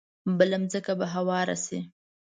[0.37, 1.79] بله ځمکه به هواره شي.